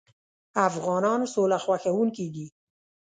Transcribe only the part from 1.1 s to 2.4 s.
سوله خوښوونکي